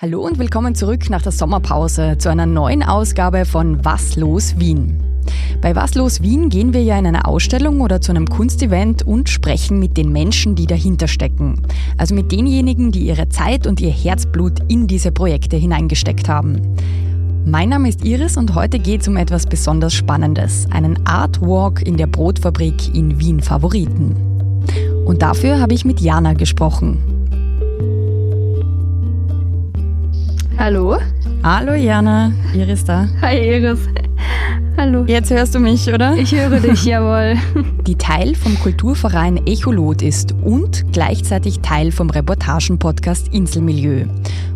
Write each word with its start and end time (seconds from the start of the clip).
Hallo 0.00 0.24
und 0.24 0.38
willkommen 0.38 0.76
zurück 0.76 1.10
nach 1.10 1.22
der 1.22 1.32
Sommerpause 1.32 2.18
zu 2.18 2.28
einer 2.30 2.46
neuen 2.46 2.84
Ausgabe 2.84 3.44
von 3.44 3.84
Was 3.84 4.14
los 4.14 4.54
Wien. 4.56 5.02
Bei 5.60 5.74
Was 5.74 5.96
los 5.96 6.22
Wien 6.22 6.50
gehen 6.50 6.72
wir 6.72 6.84
ja 6.84 6.96
in 6.96 7.08
eine 7.08 7.24
Ausstellung 7.24 7.80
oder 7.80 8.00
zu 8.00 8.12
einem 8.12 8.28
Kunstevent 8.28 9.02
und 9.02 9.28
sprechen 9.28 9.80
mit 9.80 9.96
den 9.96 10.12
Menschen, 10.12 10.54
die 10.54 10.66
dahinter 10.66 11.08
stecken. 11.08 11.60
Also 11.96 12.14
mit 12.14 12.30
denjenigen, 12.30 12.92
die 12.92 13.08
ihre 13.08 13.28
Zeit 13.28 13.66
und 13.66 13.80
ihr 13.80 13.90
Herzblut 13.90 14.60
in 14.68 14.86
diese 14.86 15.10
Projekte 15.10 15.56
hineingesteckt 15.56 16.28
haben. 16.28 16.76
Mein 17.44 17.70
Name 17.70 17.88
ist 17.88 18.04
Iris 18.04 18.36
und 18.36 18.54
heute 18.54 18.78
geht 18.78 19.00
es 19.00 19.08
um 19.08 19.16
etwas 19.16 19.46
besonders 19.46 19.94
Spannendes, 19.94 20.68
einen 20.70 21.04
Artwalk 21.08 21.82
in 21.82 21.96
der 21.96 22.06
Brotfabrik 22.06 22.94
in 22.94 23.18
Wien 23.18 23.40
Favoriten. 23.40 24.14
Und 25.06 25.22
dafür 25.22 25.58
habe 25.58 25.74
ich 25.74 25.84
mit 25.84 26.00
Jana 26.00 26.34
gesprochen. 26.34 27.17
Hallo. 30.58 30.98
Hallo 31.42 31.74
Jana, 31.74 32.32
Iris 32.54 32.84
da. 32.84 33.08
Hi 33.22 33.36
Iris. 33.38 33.78
Hallo. 34.76 35.04
Jetzt 35.06 35.30
hörst 35.30 35.54
du 35.54 35.60
mich, 35.60 35.88
oder? 35.92 36.14
Ich 36.16 36.32
höre 36.32 36.60
dich, 36.60 36.84
jawohl. 36.84 37.36
Die 37.86 37.96
Teil 37.96 38.34
vom 38.34 38.58
Kulturverein 38.58 39.44
Echolot 39.46 40.02
ist 40.02 40.34
und 40.42 40.84
gleichzeitig 40.92 41.60
Teil 41.60 41.90
vom 41.92 42.10
Reportagen-Podcast 42.10 43.28
Inselmilieu. 43.32 44.06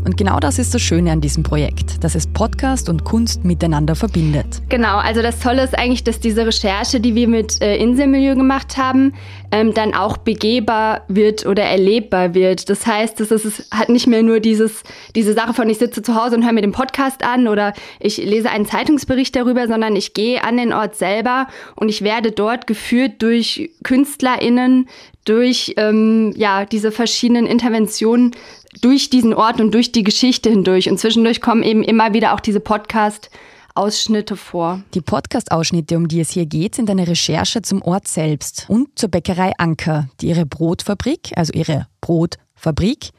Und 0.05 0.16
genau 0.16 0.41
das 0.41 0.59
ist 0.59 0.74
das 0.74 0.83
Schöne 0.83 1.12
an 1.12 1.20
diesem 1.20 1.42
Projekt, 1.42 2.02
dass 2.02 2.15
es 2.15 2.27
Podcast 2.27 2.88
und 2.88 3.05
Kunst 3.05 3.45
miteinander 3.45 3.95
verbindet. 3.95 4.61
Genau, 4.69 4.98
also 4.98 5.23
das 5.23 5.38
Tolle 5.38 5.62
ist 5.62 5.78
eigentlich, 5.78 6.02
dass 6.02 6.19
diese 6.19 6.45
Recherche, 6.45 6.98
die 6.98 7.15
wir 7.15 7.28
mit 7.28 7.62
äh, 7.62 7.77
Inselmilieu 7.77 8.34
gemacht 8.34 8.77
haben, 8.77 9.15
ähm, 9.52 9.75
dann 9.75 9.95
auch 9.95 10.16
begehbar 10.16 11.02
wird 11.09 11.47
oder 11.47 11.62
erlebbar 11.62 12.34
wird. 12.34 12.69
Das 12.69 12.87
heißt, 12.87 13.20
es 13.20 13.30
ist, 13.30 13.70
hat 13.70 13.91
nicht 13.91 14.06
mehr 14.06 14.23
nur 14.23 14.41
dieses, 14.41 14.83
diese 15.15 15.34
Sache 15.34 15.55
von 15.55 15.69
ich 15.69 15.78
sitze 15.78 16.03
zu 16.03 16.14
Hause 16.14 16.37
und 16.37 16.45
höre 16.45 16.53
mir 16.53 16.62
den 16.62 16.73
Podcast 16.73 17.25
an 17.25 17.47
oder 17.47 17.73
ich 18.00 18.16
lese 18.16 18.50
einen 18.50 18.66
Zeitungsbericht 18.66 19.37
darüber, 19.37 19.69
sondern 19.69 19.94
ich 19.94 20.14
gehe 20.14 20.42
an 20.42 20.56
den 20.56 20.72
Ort 20.72 20.97
selber 20.97 21.47
und 21.77 21.89
ich 21.89 22.03
werde 22.03 22.33
dort 22.33 22.66
geführt 22.66 23.22
durch 23.22 23.70
KünstlerInnen, 23.84 24.89
durch 25.25 25.75
ähm, 25.77 26.33
ja, 26.37 26.64
diese 26.64 26.91
verschiedenen 26.91 27.47
Interventionen 27.47 28.33
durch 28.81 29.11
diesen 29.11 29.34
Ort 29.34 29.61
und 29.61 29.73
durch 29.73 29.92
die 29.92 30.03
Geschichte 30.03 30.51
hindurch. 30.51 30.91
Und 30.91 30.98
zwischendurch 30.98 31.41
kommen 31.41 31.62
eben 31.62 31.83
immer 31.83 32.15
wieder 32.15 32.34
auch 32.34 32.41
diese 32.41 32.61
Podcast- 32.61 33.31
Ausschnitte 33.75 34.37
vor. 34.37 34.83
Die 34.95 35.01
Podcast-Ausschnitte, 35.01 35.97
um 35.97 36.09
die 36.09 36.20
es 36.20 36.31
hier 36.31 36.47
geht, 36.47 36.75
sind 36.75 36.91
eine 36.91 37.09
Recherche 37.09 37.62
zum 37.62 37.81
Ort 37.83 38.06
selbst 38.06 38.67
und 38.69 38.98
zur 38.98 39.09
Bäckerei 39.09 39.53
Anker, 39.56 40.09
die 40.20 40.28
ihre 40.28 40.45
Brotfabrik, 40.45 41.33
also 41.37 41.53
ihre 41.55 41.87
Brotfabrik, 42.00 43.11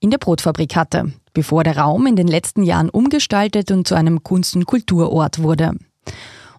in 0.00 0.10
der 0.10 0.18
Brotfabrik 0.18 0.76
hatte, 0.76 1.12
bevor 1.32 1.64
der 1.64 1.78
Raum 1.78 2.06
in 2.06 2.16
den 2.16 2.28
letzten 2.28 2.62
Jahren 2.62 2.90
umgestaltet 2.90 3.70
und 3.70 3.88
zu 3.88 3.94
einem 3.94 4.22
Kunst- 4.22 4.54
und 4.54 4.66
Kulturort 4.66 5.42
wurde. 5.42 5.72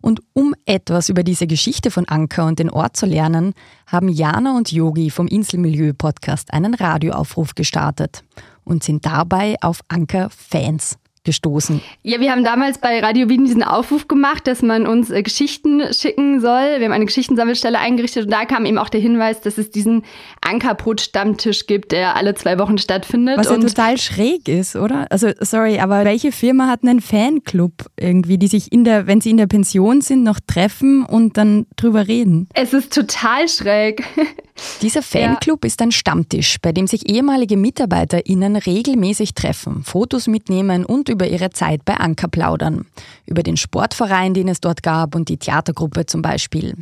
Und 0.01 0.21
um 0.33 0.53
etwas 0.65 1.09
über 1.09 1.23
diese 1.23 1.47
Geschichte 1.47 1.91
von 1.91 2.07
Anker 2.07 2.45
und 2.45 2.59
den 2.59 2.69
Ort 2.69 2.97
zu 2.97 3.05
lernen, 3.05 3.53
haben 3.87 4.09
Jana 4.09 4.55
und 4.55 4.71
Yogi 4.71 5.09
vom 5.09 5.27
Inselmilieu 5.27 5.93
Podcast 5.97 6.53
einen 6.53 6.73
Radioaufruf 6.73 7.55
gestartet 7.55 8.23
und 8.63 8.83
sind 8.83 9.05
dabei 9.05 9.55
auf 9.61 9.81
Anker 9.87 10.29
Fans 10.29 10.97
gestoßen? 11.27 11.81
Ja, 12.01 12.19
wir 12.19 12.31
haben 12.31 12.43
damals 12.43 12.79
bei 12.79 12.99
Radio 13.01 13.29
Wien 13.29 13.45
diesen 13.45 13.61
Aufruf 13.61 14.07
gemacht, 14.07 14.47
dass 14.47 14.63
man 14.63 14.87
uns 14.87 15.11
äh, 15.11 15.21
Geschichten 15.21 15.81
schicken 15.93 16.39
soll. 16.39 16.79
Wir 16.79 16.85
haben 16.85 16.93
eine 16.93 17.05
Geschichtensammelstelle 17.05 17.77
eingerichtet 17.77 18.25
und 18.25 18.31
da 18.31 18.45
kam 18.45 18.65
eben 18.65 18.79
auch 18.79 18.89
der 18.89 19.01
Hinweis, 19.01 19.41
dass 19.41 19.57
es 19.57 19.69
diesen 19.69 20.03
Ankerbrot-Stammtisch 20.41 21.67
gibt, 21.67 21.91
der 21.91 22.15
alle 22.15 22.33
zwei 22.33 22.57
Wochen 22.57 22.77
stattfindet. 22.77 23.37
Was 23.37 23.49
ja 23.49 23.57
total 23.57 23.97
schräg 23.97 24.47
ist, 24.47 24.75
oder? 24.75 25.05
Also, 25.11 25.29
sorry, 25.41 25.79
aber 25.79 26.05
welche 26.05 26.31
Firma 26.31 26.67
hat 26.67 26.83
einen 26.83 27.01
Fanclub 27.01 27.73
irgendwie, 27.97 28.37
die 28.37 28.47
sich 28.47 28.71
in 28.71 28.85
der, 28.85 29.05
wenn 29.05 29.21
sie 29.21 29.29
in 29.29 29.37
der 29.37 29.47
Pension 29.47 30.01
sind, 30.01 30.23
noch 30.23 30.39
treffen 30.39 31.05
und 31.05 31.37
dann 31.37 31.67
drüber 31.75 32.07
reden? 32.07 32.47
Es 32.53 32.73
ist 32.73 32.93
total 32.93 33.47
schräg. 33.49 34.03
Dieser 34.81 35.01
Fanclub 35.01 35.63
ja. 35.63 35.67
ist 35.67 35.81
ein 35.81 35.91
Stammtisch, 35.91 36.57
bei 36.61 36.71
dem 36.71 36.87
sich 36.87 37.09
ehemalige 37.09 37.57
MitarbeiterInnen 37.57 38.55
regelmäßig 38.55 39.33
treffen, 39.33 39.83
Fotos 39.83 40.27
mitnehmen 40.27 40.85
und 40.85 41.09
über 41.09 41.27
ihre 41.27 41.49
Zeit 41.49 41.85
bei 41.85 41.95
Anker 41.95 42.27
plaudern. 42.27 42.85
Über 43.25 43.43
den 43.43 43.57
Sportverein, 43.57 44.33
den 44.33 44.47
es 44.47 44.61
dort 44.61 44.83
gab 44.83 45.15
und 45.15 45.29
die 45.29 45.37
Theatergruppe 45.37 46.05
zum 46.05 46.21
Beispiel. 46.21 46.75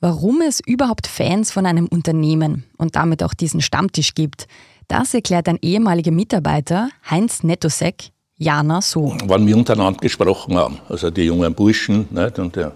Warum 0.00 0.40
es 0.42 0.60
überhaupt 0.64 1.06
Fans 1.06 1.50
von 1.50 1.66
einem 1.66 1.86
Unternehmen 1.86 2.64
und 2.76 2.94
damit 2.94 3.22
auch 3.22 3.34
diesen 3.34 3.60
Stammtisch 3.60 4.14
gibt, 4.14 4.46
das 4.86 5.12
erklärt 5.12 5.48
ein 5.48 5.58
ehemaliger 5.60 6.12
Mitarbeiter, 6.12 6.88
Heinz 7.10 7.42
Nettosek, 7.42 8.10
Jana 8.36 8.80
so. 8.80 9.14
Wenn 9.26 9.46
wir 9.46 9.56
untereinander 9.56 9.98
gesprochen 9.98 10.56
haben, 10.56 10.78
also 10.88 11.10
die 11.10 11.24
jungen 11.24 11.52
Burschen, 11.52 12.06
nicht, 12.10 12.38
und 12.38 12.54
der, 12.54 12.72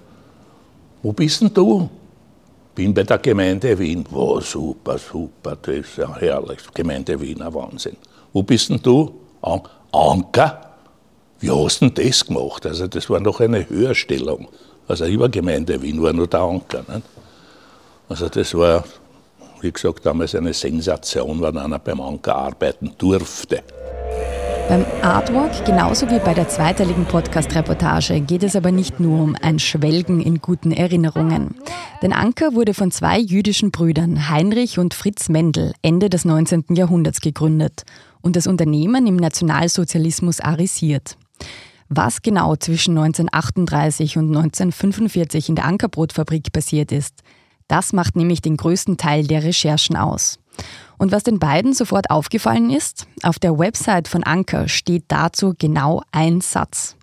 wo 1.02 1.12
bist 1.12 1.40
denn 1.40 1.54
du? 1.54 1.88
Bin 2.74 2.94
bei 2.94 3.02
der 3.02 3.18
Gemeinde 3.18 3.78
Wien. 3.78 4.04
Wow, 4.10 4.44
super, 4.44 4.98
super, 4.98 5.56
das 5.60 5.76
ist 5.76 5.96
ja 5.98 6.16
herrlich. 6.16 6.60
Gemeinde 6.72 7.20
Wien, 7.20 7.42
ein 7.42 7.52
Wahnsinn. 7.52 7.96
Wo 8.32 8.42
bist 8.42 8.70
denn 8.70 8.80
du? 8.82 9.14
Anker? 9.92 10.72
wie 11.42 11.50
hast 11.50 11.82
du 11.82 11.90
denn 11.90 12.06
das 12.06 12.24
gemacht? 12.24 12.64
Also 12.66 12.86
das 12.86 13.10
war 13.10 13.20
noch 13.20 13.40
eine 13.40 13.68
Höherstellung. 13.68 14.48
Also 14.86 15.06
über 15.06 15.28
Gemeinde 15.28 15.82
Wien 15.82 16.00
war 16.00 16.12
nur 16.12 16.28
der 16.28 16.40
Anker. 16.40 16.84
Nicht? 16.88 17.06
Also 18.08 18.28
das 18.28 18.54
war, 18.54 18.84
wie 19.60 19.72
gesagt, 19.72 20.06
damals 20.06 20.34
eine 20.34 20.54
Sensation, 20.54 21.42
wenn 21.42 21.58
einer 21.58 21.80
beim 21.80 22.00
Anker 22.00 22.36
arbeiten 22.36 22.92
durfte. 22.96 23.62
Beim 24.68 24.86
Artwork, 25.02 25.64
genauso 25.66 26.08
wie 26.10 26.18
bei 26.18 26.34
der 26.34 26.48
zweiteiligen 26.48 27.04
Podcast-Reportage, 27.04 28.20
geht 28.20 28.42
es 28.42 28.56
aber 28.56 28.70
nicht 28.70 29.00
nur 29.00 29.20
um 29.20 29.36
ein 29.40 29.58
Schwelgen 29.58 30.20
in 30.20 30.40
guten 30.40 30.72
Erinnerungen. 30.72 31.56
Denn 32.00 32.12
Anker 32.12 32.54
wurde 32.54 32.72
von 32.72 32.90
zwei 32.90 33.18
jüdischen 33.18 33.70
Brüdern, 33.70 34.30
Heinrich 34.30 34.78
und 34.78 34.94
Fritz 34.94 35.28
Mendel, 35.28 35.72
Ende 35.82 36.08
des 36.08 36.24
19. 36.24 36.64
Jahrhunderts 36.70 37.20
gegründet 37.20 37.82
und 38.20 38.36
das 38.36 38.46
Unternehmen 38.46 39.06
im 39.06 39.16
Nationalsozialismus 39.16 40.40
arisiert. 40.40 41.16
Was 41.88 42.22
genau 42.22 42.56
zwischen 42.56 42.96
1938 42.96 44.16
und 44.16 44.28
1945 44.28 45.50
in 45.50 45.56
der 45.56 45.66
Ankerbrotfabrik 45.66 46.52
passiert 46.52 46.92
ist, 46.92 47.22
das 47.68 47.92
macht 47.92 48.16
nämlich 48.16 48.40
den 48.40 48.56
größten 48.56 48.96
Teil 48.96 49.26
der 49.26 49.44
Recherchen 49.44 49.96
aus. 49.96 50.38
Und 50.98 51.12
was 51.12 51.22
den 51.22 51.38
beiden 51.38 51.72
sofort 51.72 52.10
aufgefallen 52.10 52.70
ist, 52.70 53.06
auf 53.22 53.38
der 53.38 53.58
Website 53.58 54.08
von 54.08 54.22
Anker 54.22 54.68
steht 54.68 55.04
dazu 55.08 55.54
genau 55.58 56.02
ein 56.12 56.40
Satz. 56.40 56.96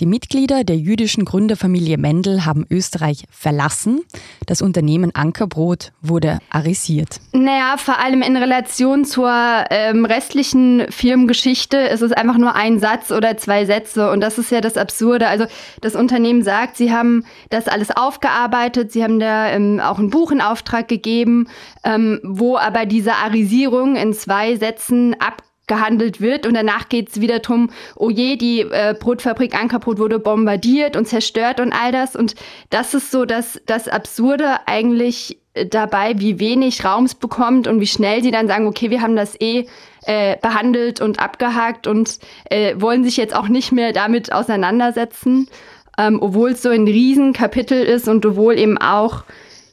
Die 0.00 0.06
Mitglieder 0.06 0.64
der 0.64 0.76
jüdischen 0.76 1.24
Gründerfamilie 1.24 1.98
Mendel 1.98 2.44
haben 2.44 2.66
Österreich 2.68 3.24
verlassen. 3.30 4.00
Das 4.46 4.60
Unternehmen 4.60 5.14
Ankerbrot 5.14 5.92
wurde 6.02 6.40
arisiert. 6.50 7.20
Naja, 7.32 7.76
vor 7.76 8.00
allem 8.00 8.20
in 8.22 8.36
Relation 8.36 9.04
zur 9.04 9.30
ähm, 9.70 10.04
restlichen 10.04 10.86
Firmengeschichte 10.90 11.76
ist 11.76 12.00
es 12.00 12.10
einfach 12.10 12.38
nur 12.38 12.56
ein 12.56 12.80
Satz 12.80 13.12
oder 13.12 13.36
zwei 13.36 13.66
Sätze. 13.66 14.10
Und 14.10 14.20
das 14.20 14.36
ist 14.36 14.50
ja 14.50 14.60
das 14.60 14.76
Absurde. 14.76 15.28
Also 15.28 15.46
das 15.80 15.94
Unternehmen 15.94 16.42
sagt, 16.42 16.76
sie 16.76 16.92
haben 16.92 17.24
das 17.50 17.68
alles 17.68 17.92
aufgearbeitet, 17.92 18.90
sie 18.90 19.04
haben 19.04 19.20
da 19.20 19.48
ähm, 19.50 19.78
auch 19.78 20.00
ein 20.00 20.10
Buch 20.10 20.32
in 20.32 20.40
Auftrag 20.40 20.88
gegeben, 20.88 21.46
ähm, 21.84 22.18
wo 22.24 22.56
aber 22.56 22.84
diese 22.84 23.14
Arisierung 23.14 23.94
in 23.94 24.12
zwei 24.12 24.56
Sätzen 24.56 25.14
ab 25.20 25.43
gehandelt 25.66 26.20
wird. 26.20 26.46
Und 26.46 26.54
danach 26.54 26.88
geht 26.88 27.08
es 27.08 27.20
wieder 27.20 27.38
drum, 27.40 27.70
oh 27.96 28.10
je, 28.10 28.36
die 28.36 28.60
äh, 28.60 28.94
Brotfabrik 28.98 29.54
Ankerbrot 29.54 29.98
wurde 29.98 30.18
bombardiert 30.18 30.96
und 30.96 31.06
zerstört 31.06 31.60
und 31.60 31.72
all 31.72 31.92
das. 31.92 32.16
Und 32.16 32.34
das 32.70 32.94
ist 32.94 33.10
so 33.10 33.24
das, 33.24 33.60
das 33.66 33.88
Absurde 33.88 34.66
eigentlich 34.66 35.38
dabei, 35.70 36.18
wie 36.18 36.40
wenig 36.40 36.84
Raum 36.84 37.04
es 37.04 37.14
bekommt 37.14 37.68
und 37.68 37.80
wie 37.80 37.86
schnell 37.86 38.22
sie 38.22 38.32
dann 38.32 38.48
sagen, 38.48 38.66
okay, 38.66 38.90
wir 38.90 39.00
haben 39.00 39.16
das 39.16 39.40
eh 39.40 39.66
äh, 40.04 40.36
behandelt 40.42 41.00
und 41.00 41.20
abgehakt 41.20 41.86
und 41.86 42.18
äh, 42.50 42.74
wollen 42.78 43.04
sich 43.04 43.16
jetzt 43.16 43.34
auch 43.34 43.48
nicht 43.48 43.70
mehr 43.70 43.92
damit 43.92 44.32
auseinandersetzen, 44.32 45.48
ähm, 45.96 46.18
obwohl 46.20 46.50
es 46.50 46.62
so 46.62 46.70
ein 46.70 46.86
Riesenkapitel 46.86 47.82
ist 47.82 48.08
und 48.08 48.26
obwohl 48.26 48.58
eben 48.58 48.78
auch 48.78 49.24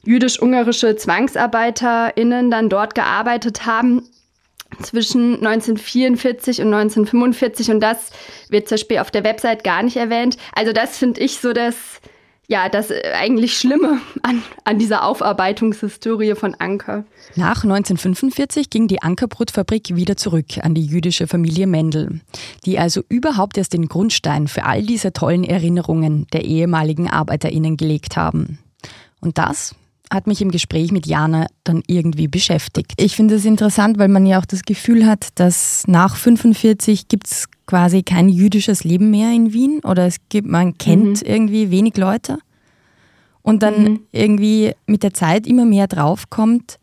jüdisch-ungarische 0.04 0.96
ZwangsarbeiterInnen 0.96 2.50
dann 2.50 2.68
dort 2.68 2.94
gearbeitet 2.94 3.66
haben 3.66 4.02
zwischen 4.80 5.34
1944 5.44 6.60
und 6.60 6.72
1945 6.72 7.70
und 7.70 7.80
das 7.80 8.10
wird 8.48 8.68
zum 8.68 8.76
Beispiel 8.76 8.98
auf 8.98 9.10
der 9.10 9.24
Website 9.24 9.64
gar 9.64 9.82
nicht 9.82 9.96
erwähnt. 9.96 10.36
Also 10.54 10.72
das 10.72 10.98
finde 10.98 11.20
ich 11.20 11.38
so 11.38 11.52
das, 11.52 11.74
ja, 12.48 12.68
das 12.68 12.90
eigentlich 13.14 13.56
Schlimme 13.56 14.00
an, 14.22 14.42
an 14.64 14.78
dieser 14.78 15.04
Aufarbeitungshistorie 15.04 16.34
von 16.34 16.54
Anker. 16.54 17.04
Nach 17.36 17.62
1945 17.64 18.70
ging 18.70 18.88
die 18.88 19.02
Ankerbrotfabrik 19.02 19.94
wieder 19.94 20.16
zurück 20.16 20.58
an 20.62 20.74
die 20.74 20.84
jüdische 20.84 21.26
Familie 21.26 21.66
Mendel, 21.66 22.20
die 22.64 22.78
also 22.78 23.02
überhaupt 23.08 23.58
erst 23.58 23.72
den 23.72 23.88
Grundstein 23.88 24.48
für 24.48 24.64
all 24.64 24.82
diese 24.82 25.12
tollen 25.12 25.44
Erinnerungen 25.44 26.26
der 26.32 26.44
ehemaligen 26.44 27.08
ArbeiterInnen 27.08 27.76
gelegt 27.76 28.16
haben. 28.16 28.58
Und 29.20 29.38
das 29.38 29.74
hat 30.12 30.26
mich 30.26 30.42
im 30.42 30.50
Gespräch 30.50 30.92
mit 30.92 31.06
Jana 31.06 31.46
dann 31.64 31.82
irgendwie 31.86 32.28
beschäftigt. 32.28 32.92
Ich 32.96 33.16
finde 33.16 33.36
es 33.36 33.44
interessant, 33.44 33.98
weil 33.98 34.08
man 34.08 34.26
ja 34.26 34.38
auch 34.38 34.44
das 34.44 34.62
Gefühl 34.62 35.06
hat, 35.06 35.28
dass 35.36 35.84
nach 35.86 36.16
45 36.16 37.08
gibt 37.08 37.28
es 37.28 37.48
quasi 37.66 38.02
kein 38.02 38.28
jüdisches 38.28 38.84
Leben 38.84 39.10
mehr 39.10 39.32
in 39.32 39.52
Wien 39.52 39.80
oder 39.84 40.06
es 40.06 40.16
gibt, 40.28 40.48
man 40.48 40.76
kennt 40.76 41.22
mhm. 41.22 41.28
irgendwie 41.28 41.70
wenig 41.70 41.96
Leute 41.96 42.38
und 43.42 43.62
dann 43.62 43.82
mhm. 43.82 44.00
irgendwie 44.12 44.72
mit 44.86 45.02
der 45.02 45.14
Zeit 45.14 45.46
immer 45.46 45.64
mehr 45.64 45.86
draufkommt, 45.86 46.78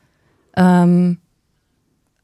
ähm, 0.56 1.18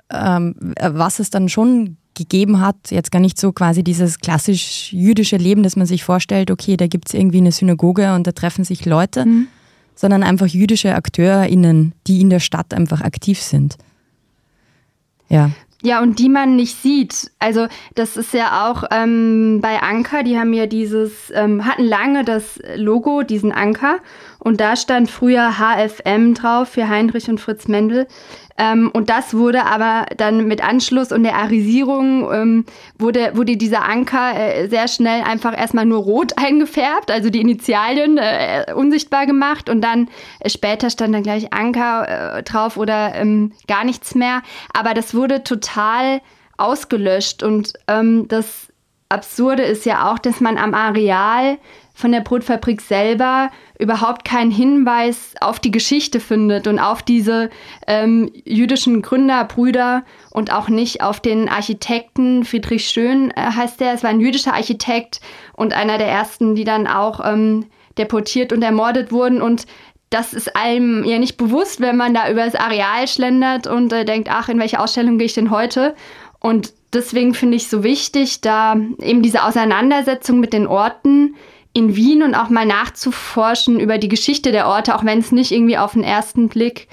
ähm, 0.09 0.55
was 0.81 1.19
es 1.19 1.29
dann 1.29 1.49
schon 1.49 1.97
gegeben 2.15 2.61
hat, 2.61 2.91
jetzt 2.91 3.11
gar 3.11 3.19
nicht 3.19 3.39
so 3.39 3.51
quasi 3.51 3.83
dieses 3.83 4.19
klassisch 4.19 4.93
jüdische 4.93 5.37
Leben, 5.37 5.63
dass 5.63 5.75
man 5.75 5.85
sich 5.85 6.03
vorstellt, 6.03 6.49
okay, 6.49 6.77
da 6.77 6.87
gibt 6.87 7.09
es 7.09 7.13
irgendwie 7.13 7.39
eine 7.39 7.51
Synagoge 7.51 8.15
und 8.15 8.25
da 8.25 8.31
treffen 8.31 8.63
sich 8.63 8.85
Leute, 8.85 9.25
mhm. 9.25 9.47
Sondern 9.95 10.23
einfach 10.23 10.47
jüdische 10.47 10.93
AkteurInnen, 10.93 11.93
die 12.07 12.21
in 12.21 12.29
der 12.29 12.39
Stadt 12.39 12.73
einfach 12.73 13.01
aktiv 13.01 13.41
sind. 13.41 13.77
Ja. 15.29 15.51
Ja, 15.81 16.01
und 16.01 16.17
die 16.17 16.29
man 16.29 16.55
nicht 16.55 16.81
sieht. 16.81 17.31
Also 17.37 17.67
das 17.93 18.17
ist 18.17 18.33
ja 18.33 18.67
auch 18.67 18.85
ähm, 18.91 19.59
bei 19.61 19.81
Anker, 19.81 20.23
die 20.23 20.37
haben 20.37 20.51
ja 20.53 20.65
dieses, 20.65 21.31
ähm, 21.31 21.63
hatten 21.65 21.83
lange 21.83 22.23
das 22.23 22.59
Logo, 22.75 23.21
diesen 23.21 23.51
Anker. 23.51 23.99
Und 24.45 24.61
da 24.61 24.75
stand 24.75 25.09
früher 25.09 25.57
HFM 25.57 26.35
drauf 26.35 26.69
für 26.69 26.87
Heinrich 26.87 27.27
und 27.29 27.39
Fritz 27.39 27.67
Mendel. 27.67 28.05
Ähm, 28.59 28.91
und 28.93 29.09
das 29.09 29.33
wurde 29.33 29.65
aber 29.65 30.05
dann 30.17 30.45
mit 30.47 30.63
Anschluss 30.63 31.11
und 31.11 31.23
der 31.23 31.35
Arisierung 31.35 32.31
ähm, 32.31 32.65
wurde, 32.99 33.31
wurde 33.33 33.57
dieser 33.57 33.89
Anker 33.89 34.37
äh, 34.37 34.67
sehr 34.67 34.87
schnell 34.87 35.23
einfach 35.23 35.57
erstmal 35.57 35.87
nur 35.87 35.97
rot 35.97 36.33
eingefärbt, 36.37 37.09
also 37.09 37.31
die 37.31 37.41
Initialien 37.41 38.19
äh, 38.19 38.71
unsichtbar 38.75 39.25
gemacht 39.25 39.67
und 39.67 39.81
dann 39.81 40.09
äh, 40.41 40.49
später 40.51 40.91
stand 40.91 41.15
dann 41.15 41.23
gleich 41.23 41.51
Anker 41.51 42.37
äh, 42.37 42.43
drauf 42.43 42.77
oder 42.77 43.15
ähm, 43.15 43.51
gar 43.67 43.83
nichts 43.83 44.13
mehr. 44.13 44.43
Aber 44.73 44.93
das 44.93 45.15
wurde 45.15 45.43
total 45.43 46.21
ausgelöscht 46.55 47.41
und 47.41 47.73
ähm, 47.87 48.27
das 48.27 48.67
Absurde 49.09 49.63
ist 49.63 49.85
ja 49.85 50.11
auch, 50.11 50.17
dass 50.17 50.41
man 50.41 50.57
am 50.57 50.73
Areal 50.73 51.57
von 51.93 52.11
der 52.11 52.21
Brotfabrik 52.21 52.81
selber 52.81 53.51
überhaupt 53.79 54.25
keinen 54.25 54.51
Hinweis 54.51 55.33
auf 55.39 55.59
die 55.59 55.71
Geschichte 55.71 56.19
findet 56.19 56.67
und 56.67 56.79
auf 56.79 57.03
diese 57.03 57.49
ähm, 57.87 58.31
jüdischen 58.43 59.01
Gründerbrüder 59.01 60.03
und 60.31 60.51
auch 60.51 60.67
nicht 60.67 61.01
auf 61.01 61.19
den 61.19 61.47
Architekten. 61.47 62.43
Friedrich 62.43 62.87
Schön 62.87 63.31
äh, 63.31 63.41
heißt 63.41 63.79
der, 63.79 63.93
es 63.93 64.03
war 64.03 64.09
ein 64.09 64.19
jüdischer 64.19 64.53
Architekt 64.53 65.21
und 65.53 65.73
einer 65.73 65.97
der 65.97 66.07
ersten, 66.07 66.55
die 66.55 66.65
dann 66.65 66.87
auch 66.87 67.21
ähm, 67.23 67.67
deportiert 67.97 68.51
und 68.51 68.61
ermordet 68.61 69.11
wurden. 69.11 69.41
Und 69.41 69.65
das 70.09 70.33
ist 70.33 70.55
einem 70.55 71.03
ja 71.05 71.19
nicht 71.19 71.37
bewusst, 71.37 71.79
wenn 71.79 71.95
man 71.95 72.13
da 72.13 72.29
über 72.29 72.43
das 72.43 72.55
Areal 72.55 73.07
schlendert 73.07 73.67
und 73.67 73.93
äh, 73.93 74.03
denkt, 74.03 74.29
ach, 74.29 74.49
in 74.49 74.59
welche 74.59 74.79
Ausstellung 74.79 75.17
gehe 75.17 75.27
ich 75.27 75.33
denn 75.33 75.51
heute? 75.51 75.95
Und 76.39 76.73
deswegen 76.95 77.33
finde 77.33 77.57
ich 77.57 77.67
so 77.67 77.83
wichtig, 77.83 78.41
da 78.41 78.75
eben 78.99 79.21
diese 79.21 79.43
Auseinandersetzung 79.43 80.39
mit 80.39 80.53
den 80.53 80.67
Orten 80.67 81.35
in 81.73 81.95
Wien 81.95 82.23
und 82.23 82.35
auch 82.35 82.49
mal 82.49 82.65
nachzuforschen 82.65 83.79
über 83.79 83.97
die 83.97 84.07
Geschichte 84.07 84.51
der 84.51 84.67
Orte, 84.67 84.95
auch 84.95 85.03
wenn 85.03 85.19
es 85.19 85.31
nicht 85.31 85.51
irgendwie 85.51 85.77
auf 85.77 85.93
den 85.93 86.03
ersten 86.03 86.47
Blick 86.47 86.87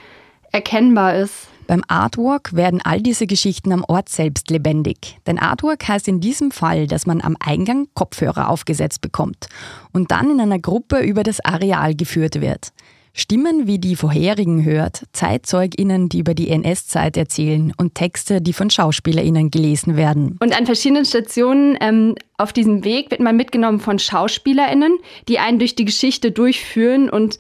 erkennbar 0.51 1.15
ist. 1.15 1.49
Beim 1.69 1.85
Artwork 1.87 2.55
werden 2.55 2.81
all 2.83 3.01
diese 3.01 3.27
Geschichten 3.27 3.73
am 3.73 3.85
Ort 3.87 4.09
selbst 4.09 4.51
lebendig. 4.51 5.19
Denn 5.27 5.39
Artwork 5.39 5.87
heißt 5.87 6.09
in 6.09 6.21
diesem 6.21 6.51
Fall, 6.51 6.87
dass 6.87 7.07
man 7.07 7.21
am 7.21 7.37
Eingang 7.39 7.87
Kopfhörer 7.95 8.51
aufgesetzt 8.51 9.01
bekommt 9.01 9.47
und 9.93 10.11
dann 10.11 10.31
in 10.33 10.41
einer 10.41 10.59
Gruppe 10.59 11.01
über 11.01 11.23
das 11.23 11.43
Areal 11.45 11.95
geführt 11.95 12.41
wird. 12.41 12.73
Stimmen 13.15 13.67
wie 13.67 13.79
die 13.79 13.95
vorherigen 13.95 14.65
hört, 14.65 15.03
ZeitzeugInnen, 15.13 16.09
die 16.09 16.21
über 16.21 16.33
die 16.33 16.49
NS-Zeit 16.49 17.19
erzählen 17.19 17.75
und 17.77 17.95
Texte, 17.95 18.41
die 18.41 18.55
von 18.55 18.71
SchauspielerInnen 18.71 19.51
gelesen 19.51 19.97
werden. 19.97 20.39
Und 20.41 20.57
an 20.59 20.65
verschiedenen 20.65 21.05
Stationen 21.05 21.77
ähm, 21.83 22.15
auf 22.39 22.55
diesem 22.55 22.85
Weg 22.85 23.11
wird 23.11 23.21
man 23.21 23.37
mitgenommen 23.37 23.81
von 23.81 23.99
SchauspielerInnen, 23.99 24.97
die 25.29 25.39
einen 25.39 25.59
durch 25.59 25.75
die 25.75 25.85
Geschichte 25.85 26.33
durchführen 26.33 27.11
und 27.11 27.39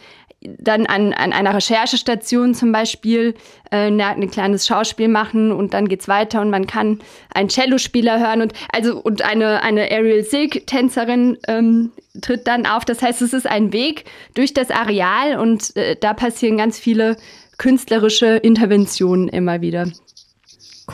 dann 0.59 0.87
an, 0.87 1.13
an 1.13 1.33
einer 1.33 1.55
Recherchestation 1.55 2.55
zum 2.55 2.73
Beispiel 2.73 3.35
äh, 3.71 3.91
ein 3.91 4.31
kleines 4.31 4.67
Schauspiel 4.67 5.09
machen 5.09 5.53
und 5.53 5.75
dann 5.75 5.89
geht's 5.89 6.09
weiter 6.09 6.41
und 6.41 6.51
man 6.51 6.67
kann 6.67 7.01
einen 7.35 7.49
Cellospieler 7.49 8.19
hören 8.21 8.43
und 8.43 8.53
also 8.73 8.99
und 9.01 9.23
eine, 9.23 9.63
eine 9.63 9.91
Ariel 9.91 10.25
Silk 10.25 10.67
Tänzerin 10.67 11.39
ähm, 11.49 11.93
tritt 12.21 12.47
dann 12.47 12.67
auf. 12.67 12.85
Das 12.85 13.03
heißt, 13.03 13.23
es 13.23 13.33
ist 13.33 13.47
ein 13.47 13.73
Weg 13.73 14.05
durch 14.35 14.55
das 14.55 14.71
Areal 14.71 15.39
und 15.39 15.77
äh, 15.77 15.97
da 16.01 16.15
passieren 16.15 16.57
ganz 16.57 16.79
viele 16.79 17.17
künstlerische 17.59 18.37
Interventionen 18.37 19.29
immer 19.29 19.61
wieder. 19.61 19.89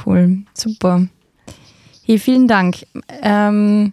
Cool, 0.05 0.39
super. 0.55 1.07
Hey, 2.05 2.19
vielen 2.19 2.49
Dank. 2.49 2.87
Ähm, 3.23 3.93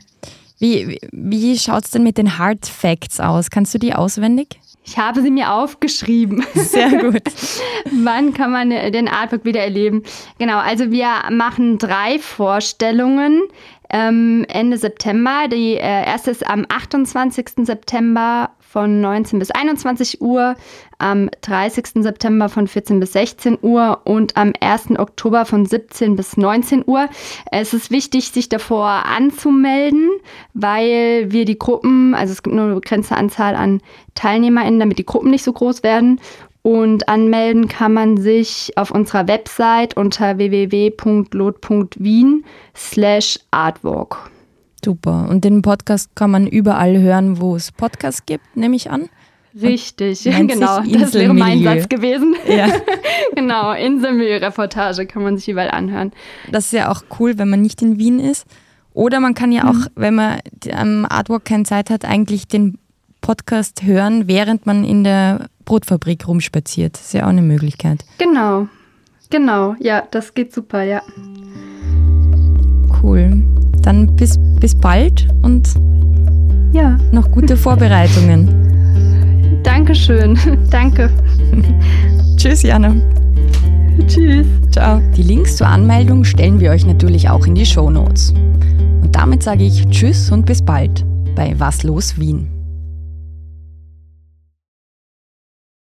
wie 0.60 1.00
wie 1.12 1.58
schaut 1.58 1.86
es 1.86 1.92
denn 1.92 2.04
mit 2.04 2.18
den 2.18 2.38
Hard 2.38 2.66
Facts 2.66 3.20
aus? 3.20 3.50
Kannst 3.50 3.74
du 3.74 3.78
die 3.78 3.94
auswendig? 3.94 4.60
Ich 4.88 5.00
habe 5.00 5.22
sie 5.22 5.32
mir 5.32 5.52
aufgeschrieben. 5.52 6.46
Sehr 6.54 6.90
gut. 6.90 7.24
Wann 7.92 8.34
kann 8.34 8.52
man 8.52 8.70
den 8.70 9.08
Artwork 9.08 9.44
wieder 9.44 9.62
erleben? 9.62 10.04
Genau, 10.38 10.60
also 10.60 10.92
wir 10.92 11.08
machen 11.32 11.80
drei 11.80 12.20
Vorstellungen 12.20 13.42
ähm, 13.90 14.46
Ende 14.48 14.78
September. 14.78 15.48
Die 15.52 15.74
äh, 15.74 16.06
erste 16.06 16.32
ist 16.32 16.48
am 16.48 16.66
28. 16.68 17.66
September 17.66 18.52
von 18.60 19.00
19 19.00 19.40
bis 19.40 19.52
21 19.52 20.22
Uhr, 20.22 20.56
am 20.98 21.30
30. 21.42 22.04
September 22.04 22.50
von 22.50 22.68
14 22.68 23.00
bis 23.00 23.14
16 23.14 23.58
Uhr 23.62 24.02
und 24.04 24.36
am 24.36 24.52
1. 24.60 25.00
Oktober 25.00 25.46
von 25.46 25.66
17 25.66 26.18
bis 26.18 26.36
19 26.36 26.84
Uhr. 26.86 27.08
Es 27.52 27.74
ist 27.74 27.90
wichtig, 27.90 28.32
sich 28.32 28.50
davor 28.50 29.06
anzumelden, 29.06 30.10
weil 30.54 31.32
wir 31.32 31.46
die 31.46 31.58
Gruppen, 31.58 32.14
also 32.16 32.34
es 32.34 32.44
gibt 32.44 32.54
nur 32.54 32.66
eine 32.66 32.76
begrenzte 32.76 33.16
Anzahl 33.16 33.56
an 33.56 33.82
TeilnehmerInnen, 34.16 34.82
damit 34.82 35.00
die 35.00 35.06
Gruppen 35.06 35.32
nicht 35.32 35.44
so 35.44 35.54
groß 35.54 35.84
werden. 35.84 36.20
Und 36.66 37.08
anmelden 37.08 37.68
kann 37.68 37.94
man 37.94 38.18
sich 38.18 38.74
auf 38.76 38.90
unserer 38.90 39.28
Website 39.28 39.96
unter 39.96 40.40
www.lot.wien 40.40 40.84
slash 42.76 43.38
artwalk. 43.52 44.32
Super. 44.84 45.28
Und 45.30 45.44
den 45.44 45.62
Podcast 45.62 46.16
kann 46.16 46.32
man 46.32 46.48
überall 46.48 47.00
hören, 47.00 47.40
wo 47.40 47.56
es 47.56 47.72
Podcasts 47.72 48.26
gibt, 48.26 48.58
nehme 48.58 48.76
ich 48.76 48.90
an. 48.90 49.10
Richtig, 49.62 50.24
genau. 50.24 50.82
Das 50.82 51.14
wäre 51.14 51.36
mein 51.36 51.62
Satz 51.62 51.88
gewesen. 51.88 52.36
Ja. 52.48 52.66
genau, 53.36 53.74
Inselmilieu-Reportage 53.74 55.06
kann 55.06 55.22
man 55.22 55.38
sich 55.38 55.48
überall 55.50 55.70
anhören. 55.70 56.14
Das 56.52 56.66
ist 56.66 56.72
ja 56.74 56.92
auch 56.92 57.04
cool, 57.20 57.38
wenn 57.38 57.50
man 57.50 57.62
nicht 57.62 57.84
in 57.84 58.00
Wien 58.00 58.20
ist. 58.20 58.48
Oder 58.92 59.20
man 59.20 59.36
kann 59.36 59.52
ja 59.52 59.66
auch, 59.66 59.76
mhm. 59.76 59.90
wenn 59.98 60.16
man 60.16 60.40
am 60.76 61.06
Artwork 61.08 61.46
keine 61.46 61.66
Zeit 61.66 61.92
hat, 61.92 62.06
eigentlich 62.06 62.48
den 62.48 62.80
Podcast 63.26 63.82
hören, 63.82 64.28
während 64.28 64.68
man 64.68 64.84
in 64.84 65.04
der 65.04 65.48
Brotfabrik 65.66 66.28
rumspaziert. 66.28 66.94
Das 66.94 67.06
ist 67.06 67.14
ja 67.16 67.24
auch 67.24 67.30
eine 67.30 67.42
Möglichkeit. 67.42 68.06
Genau, 68.20 68.68
genau, 69.32 69.76
ja, 69.80 70.04
das 70.12 70.36
geht 70.36 70.54
super, 70.54 70.84
ja. 70.84 71.02
Cool. 73.02 73.44
Dann 73.82 74.16
bis, 74.16 74.38
bis 74.60 74.76
bald 74.76 75.28
und 75.42 75.68
ja. 76.72 77.00
noch 77.12 77.32
gute 77.32 77.58
Vorbereitungen. 77.66 79.62
Dankeschön, 79.64 80.38
danke. 80.70 81.10
Tschüss, 82.38 82.62
Jana. 82.62 82.94
Tschüss. 84.06 84.46
Ciao. 84.70 85.02
Die 85.18 85.24
Links 85.24 85.56
zur 85.56 85.66
Anmeldung 85.66 86.26
stellen 86.26 86.60
wir 86.60 86.70
euch 86.70 86.86
natürlich 86.86 87.28
auch 87.28 87.48
in 87.48 87.56
die 87.56 87.66
Show 87.66 87.90
Notes. 87.90 88.34
Und 89.02 89.10
damit 89.14 89.42
sage 89.42 89.64
ich 89.64 89.84
Tschüss 89.88 90.32
und 90.32 90.46
bis 90.46 90.62
bald 90.62 91.04
bei 91.34 91.56
Was 91.58 91.82
los 91.82 92.20
Wien. 92.20 92.55